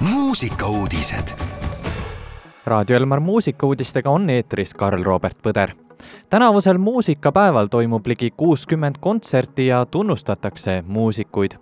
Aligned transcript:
muusikauudised. 0.00 1.28
raadio 2.66 2.96
Elmar 2.96 3.20
muusikauudistega 3.20 4.10
on 4.10 4.30
eetris 4.30 4.74
Karl-Robert 4.74 5.36
Põder 5.42 5.70
tänavusel 6.30 6.78
muusikapäeval 6.78 7.66
toimub 7.66 8.06
ligi 8.06 8.30
kuuskümmend 8.36 8.94
kontserti 9.00 9.66
ja 9.66 9.86
tunnustatakse 9.86 10.84
muusikuid. 10.86 11.52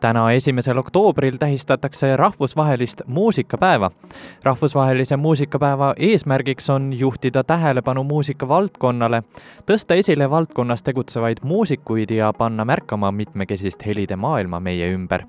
täna, 0.00 0.32
esimesel 0.32 0.78
oktoobril 0.78 1.36
tähistatakse 1.36 2.16
rahvusvahelist 2.16 3.02
muusikapäeva. 3.06 3.90
rahvusvahelise 4.42 5.16
muusikapäeva 5.16 5.94
eesmärgiks 5.96 6.70
on 6.70 6.92
juhtida 6.98 7.44
tähelepanu 7.44 8.04
muusikavaldkonnale, 8.04 9.22
tõsta 9.70 9.94
esile 9.94 10.30
valdkonnas 10.30 10.82
tegutsevaid 10.82 11.36
muusikuid 11.42 12.10
ja 12.10 12.32
panna 12.32 12.64
märkama 12.64 13.12
mitmekesist 13.12 13.86
helide 13.86 14.16
maailma 14.16 14.60
meie 14.60 14.92
ümber. 14.92 15.22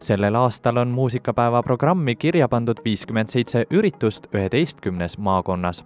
Sellel 0.00 0.34
aastal 0.34 0.76
on 0.76 0.88
muusikapäeva 0.88 1.62
programmi 1.62 2.14
kirja 2.14 2.48
pandud 2.48 2.80
viiskümmend 2.84 3.28
seitse 3.28 3.66
üritust 3.70 4.26
üheteistkümnes 4.34 5.18
maakonnas. 5.18 5.84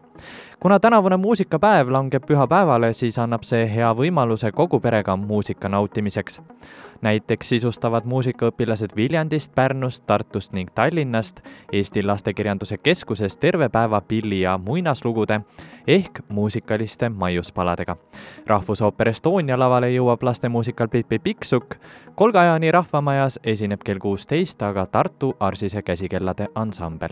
Kuna 0.60 0.80
tänavune 0.80 1.16
muusikapäev 1.16 1.88
langeb 1.92 2.26
pühapäevale, 2.26 2.92
siis 2.92 3.18
annab 3.18 3.44
see 3.48 3.66
hea 3.74 3.94
võimaluse 3.96 4.52
kogu 4.52 4.80
perega 4.80 5.16
muusika 5.16 5.68
nautimiseks 5.68 6.40
näiteks 7.02 7.48
sisustavad 7.48 8.04
muusikaõpilased 8.04 8.96
Viljandist, 8.96 9.54
Pärnust, 9.54 10.04
Tartust 10.06 10.52
ning 10.52 10.70
Tallinnast 10.74 11.40
Eesti 11.72 12.02
Lastekirjanduse 12.02 12.78
Keskuses 12.78 13.36
terve 13.36 13.68
päeva 13.68 14.00
pilli- 14.00 14.40
ja 14.40 14.58
muinaslugude 14.58 15.40
ehk 15.86 16.20
muusikaliste 16.28 17.08
maiuspaladega. 17.08 17.96
rahvusooper 18.46 19.08
Estonia 19.08 19.58
lavale 19.58 19.90
jõuab 19.90 20.22
lastemuusikal 20.22 20.88
Pipi 20.88 21.18
Pikksukk, 21.18 21.74
Kolgajani 22.14 22.70
rahvamajas 22.70 23.38
esineb 23.44 23.80
kell 23.84 23.98
kuusteist 23.98 24.62
aga 24.62 24.86
Tartu 24.86 25.36
Arsise 25.40 25.82
käsikellade 25.82 26.46
ansambel. 26.54 27.08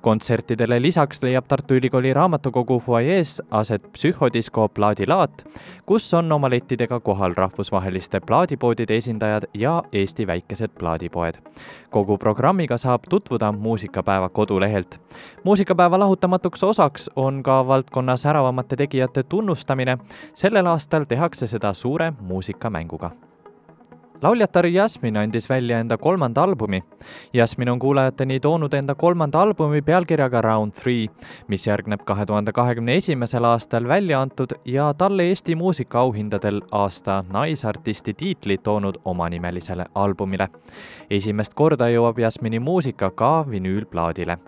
kontsertidele 0.00 0.82
lisaks 0.82 1.22
leiab 1.22 1.44
Tartu 1.48 1.74
Ülikooli 1.74 2.14
raamatukogu 2.14 2.78
fuajees 2.78 3.42
aset 3.50 3.82
psühhodiskoo 3.92 4.68
plaadilaat, 4.68 5.44
kus 5.86 6.14
on 6.14 6.32
oma 6.32 6.50
lettidega 6.50 7.00
kohal 7.00 7.34
rahvusvaheliste 7.36 8.20
plaadipoodide 8.20 8.96
esindajad, 8.96 9.19
esindajad 9.20 9.42
ja 9.54 9.82
Eesti 9.92 10.26
väikesed 10.26 10.70
plaadipoed. 10.78 11.34
kogu 11.90 12.18
programmiga 12.18 12.76
saab 12.76 13.02
tutvuda 13.08 13.52
muusikapäeva 13.52 14.28
kodulehelt. 14.28 15.00
muusikapäeva 15.44 15.98
lahutamatuks 15.98 16.64
osaks 16.64 17.10
on 17.16 17.42
ka 17.42 17.66
valdkonna 17.66 18.16
säravamate 18.16 18.76
tegijate 18.76 19.22
tunnustamine. 19.22 19.98
sellel 20.34 20.66
aastal 20.66 21.04
tehakse 21.04 21.46
seda 21.46 21.72
suure 21.72 22.12
muusikamänguga 22.20 23.10
lauljatar 24.22 24.66
Jasmin 24.66 25.16
andis 25.16 25.48
välja 25.50 25.78
enda 25.80 25.98
kolmanda 25.98 26.42
albumi. 26.42 26.82
Jasmin 27.32 27.68
on 27.68 27.78
kuulajateni 27.78 28.40
toonud 28.40 28.72
enda 28.72 28.94
kolmanda 28.94 29.40
albumi 29.42 29.82
pealkirjaga 29.82 30.40
Round 30.40 30.72
Three, 30.72 31.08
mis 31.48 31.66
järgneb 31.66 32.04
kahe 32.04 32.26
tuhande 32.26 32.52
kahekümne 32.52 32.96
esimesel 32.96 33.44
aastal 33.44 33.88
välja 33.88 34.20
antud 34.20 34.56
ja 34.64 34.94
talle 34.94 35.28
Eesti 35.28 35.54
muusikaauhindadel 35.54 36.60
aasta 36.72 37.24
naisartisti 37.32 38.14
tiitli 38.14 38.58
toonud 38.58 39.00
omanimelisele 39.04 39.86
albumile. 39.94 40.48
esimest 41.10 41.54
korda 41.54 41.88
jõuab 41.88 42.18
Jasmini 42.18 42.58
muusika 42.58 43.10
ka 43.10 43.44
vinüülplaadile 43.50 44.38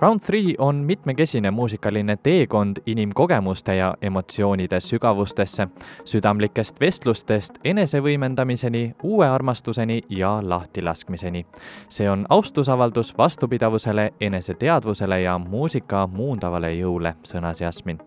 Round 0.00 0.20
Three 0.20 0.54
on 0.58 0.76
mitmekesine 0.76 1.50
muusikaline 1.50 2.16
teekond 2.22 2.76
inimkogemuste 2.86 3.76
ja 3.76 3.94
emotsioonide 4.02 4.80
sügavustesse, 4.80 5.68
südamlikest 6.04 6.80
vestlustest 6.80 7.54
enesevõimendamiseni, 7.64 8.94
uue 9.02 9.28
armastuseni 9.28 10.02
ja 10.08 10.38
lahtilaskmiseni. 10.42 11.46
see 11.88 12.10
on 12.10 12.26
austusavaldus 12.28 13.18
vastupidavusele, 13.18 14.12
eneseteadvusele 14.20 15.20
ja 15.20 15.38
muusika 15.38 16.06
muundavale 16.06 16.74
jõule, 16.74 17.14
sõnas 17.22 17.60
Jasmin 17.60 18.00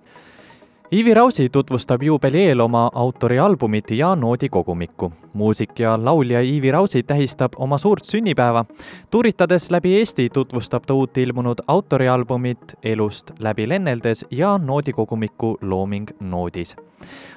Iivi 0.92 1.14
Rausi 1.14 1.50
tutvustab 1.50 2.04
juubeli 2.04 2.46
eel 2.48 2.60
oma 2.64 2.90
autorialbumit 2.94 3.92
ja 3.92 4.16
noodikogumikku. 4.16 5.12
muusik 5.34 5.80
ja 5.80 6.06
laulja 6.06 6.42
Iivi 6.42 6.72
Rausi 6.72 7.04
tähistab 7.04 7.52
oma 7.58 7.78
suurt 7.78 8.04
sünnipäeva. 8.04 8.66
tuuritades 9.12 9.72
läbi 9.72 9.96
Eesti 9.98 10.30
tutvustab 10.30 10.84
ta 10.88 10.94
uut 10.94 11.18
ilmunud 11.18 11.58
autorialbumit 11.68 12.76
Elust 12.84 13.32
läbi 13.40 13.70
lenneldes 13.70 14.26
ja 14.32 14.58
noodikogumikku 14.58 15.58
Looming 15.62 16.08
noodis. 16.20 16.76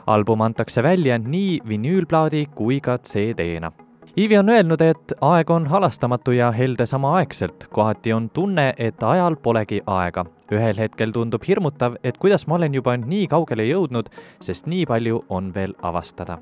album 0.06 0.40
antakse 0.40 0.82
välja 0.82 1.18
nii 1.18 1.60
vinüülplaadi 1.68 2.46
kui 2.54 2.80
ka 2.80 2.98
CD-na 2.98 3.72
Iivi 4.18 4.38
on 4.38 4.48
öelnud, 4.48 4.80
et 4.80 5.12
aeg 5.20 5.50
on 5.50 5.66
halastamatu 5.70 6.32
ja 6.32 6.50
helde 6.52 6.86
samaaegselt. 6.86 7.66
kohati 7.70 8.12
on 8.12 8.30
tunne, 8.30 8.74
et 8.78 9.02
ajal 9.02 9.36
polegi 9.36 9.80
aega. 9.86 10.24
ühel 10.52 10.78
hetkel 10.78 11.12
tundub 11.12 11.42
hirmutav, 11.48 11.94
et 12.04 12.18
kuidas 12.18 12.46
ma 12.46 12.54
olen 12.54 12.74
juba 12.74 12.96
nii 12.96 13.28
kaugele 13.28 13.62
jõudnud, 13.62 14.10
sest 14.40 14.66
nii 14.66 14.86
palju 14.86 15.24
on 15.28 15.54
veel 15.54 15.74
avastada. 15.82 16.38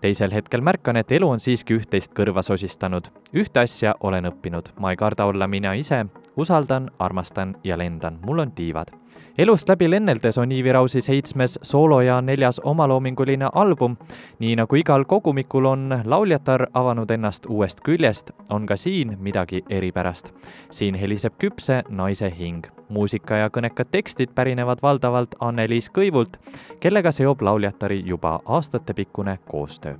teisel 0.00 0.30
hetkel 0.30 0.60
märkan, 0.60 0.96
et 0.96 1.12
elu 1.12 1.28
on 1.28 1.40
siiski 1.40 1.78
üht-teist 1.78 2.12
kõrva 2.12 2.42
sosistanud. 2.42 3.08
ühte 3.34 3.60
asja 3.60 3.94
olen 4.00 4.24
õppinud, 4.24 4.68
ma 4.78 4.90
ei 4.90 4.96
karda 4.96 5.24
olla 5.24 5.46
mina 5.46 5.72
ise, 5.72 6.06
usaldan, 6.38 6.90
armastan 6.98 7.56
ja 7.64 7.78
lendan, 7.78 8.18
mul 8.22 8.38
on 8.38 8.52
tiivad 8.52 8.94
elust 9.38 9.68
läbi 9.68 9.90
lenneldes 9.90 10.38
on 10.38 10.52
Iivi 10.52 10.72
Rausi 10.72 11.00
seitsmes 11.00 11.58
soolo 11.62 12.00
ja 12.00 12.20
neljas 12.20 12.60
omaloominguline 12.64 13.48
album. 13.54 13.96
nii 14.38 14.56
nagu 14.56 14.76
igal 14.76 15.04
kogumikul 15.04 15.64
on 15.64 16.02
lauljatar 16.04 16.66
avanud 16.74 17.10
ennast 17.10 17.46
uuest 17.46 17.80
küljest, 17.80 18.30
on 18.50 18.66
ka 18.66 18.76
siin 18.76 19.16
midagi 19.20 19.62
eripärast. 19.70 20.32
siin 20.70 20.94
heliseb 20.94 21.32
küpse 21.38 21.82
naise 21.88 22.32
hing. 22.38 22.66
muusika 22.88 23.34
ja 23.34 23.48
kõnekad 23.48 23.90
tekstid 23.90 24.28
pärinevad 24.34 24.78
valdavalt 24.82 25.34
Anneliis 25.40 25.90
Kõivult, 25.90 26.36
kellega 26.80 27.12
seob 27.12 27.42
lauljatari 27.42 28.02
juba 28.06 28.40
aastatepikkune 28.44 29.38
koostöö 29.46 29.94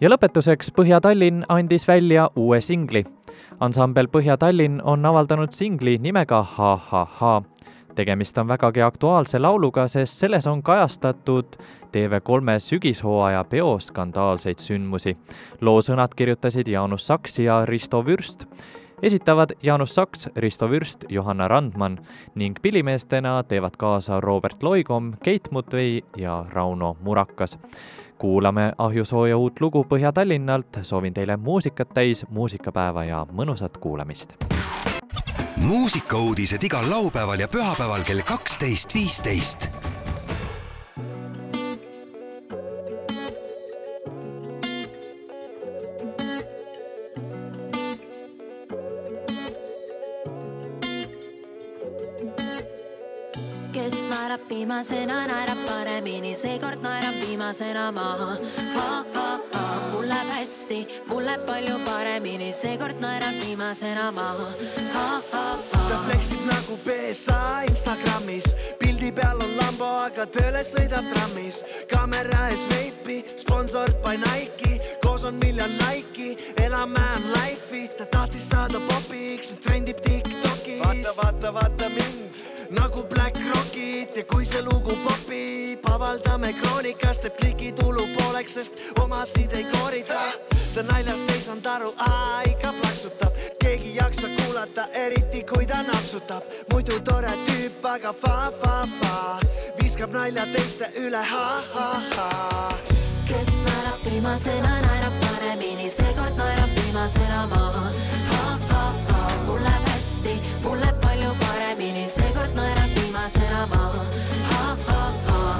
ja 0.00 0.10
lõpetuseks 0.10 0.70
Põhja-Tallinn 0.76 1.44
andis 1.48 1.88
välja 1.88 2.30
uue 2.36 2.60
singli. 2.60 3.04
Ansambel 3.60 4.08
Põhja-Tallinn 4.08 4.80
on 4.84 5.06
avaldanud 5.06 5.52
singli 5.52 5.98
nimega 5.98 6.42
Ha-ha-ha 6.42 7.42
tegemist 7.98 8.38
on 8.38 8.48
vägagi 8.48 8.82
aktuaalse 8.82 9.38
lauluga, 9.38 9.88
sest 9.88 10.20
selles 10.22 10.46
on 10.46 10.62
kajastatud 10.62 11.56
TV3 11.92 12.58
sügishooaja 12.62 13.44
peo 13.44 13.78
skandaalseid 13.82 14.62
sündmusi. 14.62 15.16
loo 15.60 15.80
sõnad 15.82 16.14
kirjutasid 16.14 16.68
Jaanus 16.68 17.06
Saks 17.06 17.38
ja 17.38 17.64
Risto 17.66 18.04
Vürst 18.06 18.46
esitavad 19.02 19.50
Jaanus 19.62 19.94
Saks, 19.94 20.28
Risto 20.36 20.70
Vürst, 20.70 21.04
Johanna 21.08 21.48
Randman 21.48 21.98
ning 22.34 22.56
pillimeestena 22.62 23.42
teevad 23.42 23.76
kaasa 23.78 24.20
Robert 24.20 24.62
Loigom, 24.62 25.12
Keit 25.24 25.50
Mutvei 25.50 26.02
ja 26.16 26.44
Rauno 26.48 26.96
Murakas. 27.00 27.58
kuulame 28.18 28.72
ahjusooja 28.78 29.36
uut 29.36 29.60
lugu 29.60 29.86
Põhja-Tallinnalt, 29.88 30.82
soovin 30.82 31.14
teile 31.14 31.36
muusikat 31.36 31.88
täis 31.94 32.26
muusikapäeva 32.30 33.04
ja 33.04 33.26
mõnusat 33.32 33.78
kuulamist 33.78 34.34
muusikauudised 35.62 36.62
igal 36.62 36.90
laupäeval 36.90 37.40
ja 37.40 37.48
pühapäeval 37.48 38.04
kell 38.06 38.22
kaksteist, 38.24 38.94
viisteist. 38.94 39.87
Naerab 54.28 54.48
viimasena, 54.48 55.26
naerab 55.26 55.60
paremini, 55.66 56.34
seekord 56.36 56.82
naerab 56.84 57.14
viimasena 57.20 57.84
maha 57.98 58.36
ha,. 58.74 58.88
Ha, 59.14 59.28
ha 59.52 59.62
mul 59.92 60.04
läheb 60.10 60.32
hästi, 60.36 60.80
mul 61.08 61.24
läheb 61.24 61.46
palju 61.46 61.76
paremini, 61.86 62.50
seekord 62.52 63.00
naeran 63.00 63.38
viimasena 63.40 64.10
maha 64.12 64.48
ha,. 64.92 65.06
ta 65.72 65.96
flexib 66.04 66.44
nagu 66.50 66.76
PSA 66.84 67.38
Instagramis, 67.70 68.48
pildi 68.80 69.12
peal 69.16 69.40
on 69.46 69.54
Lambo, 69.62 69.88
aga 70.04 70.26
tööle 70.36 70.60
sõidab 70.72 71.08
trammis. 71.14 71.62
kaamera 71.88 72.50
ees 72.50 72.66
veipi, 72.74 73.22
sponsored 73.32 73.96
by 74.04 74.16
Nike, 74.26 74.74
koos 75.04 75.24
on 75.24 75.40
miljon 75.40 75.72
laiki, 75.86 76.34
elame 76.66 77.08
life'i. 77.32 77.88
ta 77.96 78.04
tahtis 78.04 78.50
saada 78.52 78.82
popiks, 78.90 79.56
trendib 79.64 80.04
Tiktokis. 80.04 80.37
Vaata, 80.78 81.12
vaata, 81.16 81.54
vaata 81.54 81.88
mind 81.88 82.28
nagu 82.70 83.02
Black 83.08 83.36
Rockid 83.54 84.16
ja 84.16 84.24
kui 84.24 84.44
see 84.46 84.62
lugu 84.62 84.94
popib, 85.04 85.86
avaldame 85.92 86.52
kroonikast, 86.60 87.24
et 87.24 87.36
klikitulu 87.36 88.04
pooleks, 88.16 88.54
sest 88.54 88.82
omasid 89.00 89.52
ei 89.52 89.64
koorita. 89.72 90.20
see 90.68 90.82
naljast 90.82 91.30
ei 91.32 91.40
saanud 91.40 91.66
aru, 91.66 91.92
ikka 92.50 92.72
plaksutab, 92.80 93.38
keegi 93.58 93.88
ei 93.88 93.96
jaksa 93.96 94.28
kuulata, 94.36 94.86
eriti 94.92 95.44
kui 95.44 95.66
ta 95.66 95.82
napsutab. 95.82 96.42
muidu 96.72 97.00
tore 97.00 97.32
tüüp, 97.46 97.84
aga 97.94 98.12
fa, 98.12 98.52
fa, 98.60 98.84
fa, 99.00 99.40
viskab 99.80 100.12
nalja 100.12 100.46
teiste 100.52 100.90
üle 101.00 101.22
ha,, 101.32 101.46
ha-ha-ha. 101.72 102.78
kes 103.28 103.52
naerab 103.64 104.04
viimasena, 104.04 104.80
naerab 104.86 105.20
paremini, 105.24 105.90
seekord 105.90 106.36
naerab 106.36 106.70
viimasena 106.76 107.46
maha 107.46 108.27
viimasena 112.94 113.66
maha 113.66 114.04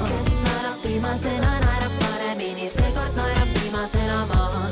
kes 0.09 0.41
naerab 0.45 0.83
viimasena, 0.85 1.51
naerab 1.65 1.93
paremini, 2.01 2.69
seekord 2.69 3.17
naerab 3.17 3.49
viimasena 3.57 4.27
maha 4.27 4.71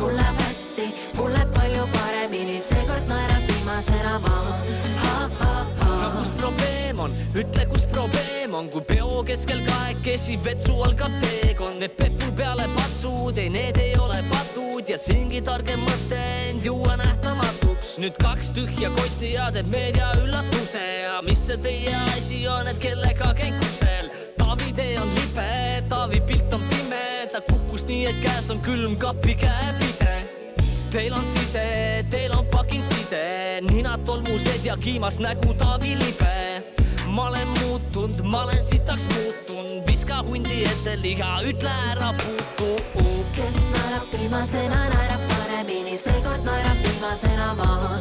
mul 0.00 0.14
läheb 0.16 0.40
hästi, 0.44 0.86
mul 1.16 1.30
läheb 1.32 1.54
palju 1.54 1.86
paremini, 1.96 2.60
seekord 2.60 3.08
naerab 3.08 3.42
viimasena 3.48 4.18
maha 4.18 4.56
no 6.02 6.10
kus 6.18 6.30
probleem 6.40 7.00
on, 7.00 7.16
ütle, 7.34 7.66
kus 7.72 7.86
probleem 7.94 8.54
on, 8.54 8.68
kui 8.68 8.84
peo 8.92 9.22
keskel 9.24 9.64
kahekesi 9.66 10.38
vetsu 10.44 10.82
algab 10.84 11.12
teekond, 11.24 11.80
need 11.80 11.96
pepul 11.96 12.32
peale 12.36 12.68
patsud, 12.76 13.38
ei, 13.38 13.48
need 13.50 13.80
ei 13.80 13.96
ole 13.98 14.22
patud. 14.30 14.88
Ja 14.88 14.98
siingi 14.98 15.40
targem 15.40 15.80
mõte 15.86 16.20
end 16.50 16.66
juua 16.66 16.96
nähtamatuks. 16.96 17.11
Nüüd 17.98 18.16
kaks 18.22 18.52
tühja 18.56 18.88
kotti 18.96 19.34
ja 19.34 19.50
teeb 19.52 19.66
meedia 19.68 20.12
üllatuse 20.22 20.82
ja 21.02 21.18
mis 21.26 21.40
see 21.46 21.58
teie 21.60 21.94
asi 22.14 22.38
on, 22.48 22.68
et 22.70 22.78
kellega 22.80 23.32
käin 23.36 23.56
kusel? 23.60 24.08
Taavi 24.38 24.72
tee 24.76 24.94
on 25.00 25.10
libe, 25.16 25.48
Taavi 25.90 26.20
pilt 26.28 26.54
on 26.56 26.64
pime, 26.70 27.02
ta 27.32 27.42
kukkus 27.50 27.84
nii, 27.90 28.06
et 28.08 28.22
käes 28.24 28.48
on 28.54 28.62
külm 28.64 28.96
kapi 29.00 29.36
käepide 29.42 30.14
Teil 30.92 31.14
on 31.16 31.24
side, 31.34 32.04
teil 32.12 32.32
on 32.36 32.44
fucking 32.52 32.84
side, 32.84 33.22
ninad 33.68 34.04
tolmused 34.08 34.64
ja 34.64 34.76
kiimas 34.76 35.18
nägu 35.20 35.54
Taavi 35.54 35.96
libe. 35.98 36.34
ma 37.06 37.28
olen 37.28 37.48
muutunud, 37.60 38.20
ma 38.24 38.42
olen 38.44 38.64
sitaks 38.64 39.08
muutunud, 39.14 39.86
viska 39.86 40.22
hundi 40.28 40.64
ette 40.64 40.96
liha, 41.02 41.40
ütle 41.48 41.72
ära 41.92 42.12
puutu. 42.24 42.76
kes 43.36 43.64
naerab 43.72 44.12
viimasena, 44.12 44.88
naerab 44.88 45.11
paremini, 45.52 45.96
seekord 45.98 46.44
naerab 46.44 46.78
viimasena 46.82 47.54
maha. 47.54 47.98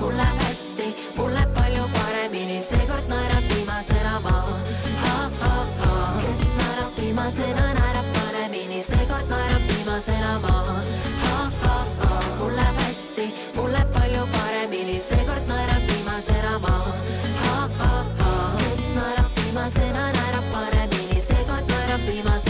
mul 0.00 0.14
läheb 0.16 0.38
hästi, 0.46 0.86
mul 1.16 1.32
läheb 1.34 1.50
palju 1.54 1.84
paremini, 1.94 2.58
seekord 2.62 3.08
naerab 3.10 3.44
viimasena 3.50 4.20
maha. 4.26 4.58
kes 6.22 6.44
naerab 6.58 6.92
viimasena, 6.98 7.64
naerab 7.78 8.06
paremini, 8.14 8.82
seekord 8.90 9.26
naerab 9.32 9.62
viimasena 9.70 10.38
maha. 10.44 10.76
mul 12.38 12.52
läheb 12.58 12.78
hästi, 12.84 13.26
mul 13.56 13.72
läheb 13.72 13.92
palju 13.96 14.26
paremini, 14.36 15.00
seekord 15.08 15.46
naerab 15.50 15.82
viimasena 15.88 16.58
maha. 16.58 16.94
kes 18.60 18.84
naerab 19.00 19.30
viimasena, 19.36 20.12
naerab 20.18 20.46
paremini, 20.54 21.20
seekord 21.30 21.66
naerab 21.74 22.06
viimasena 22.06 22.47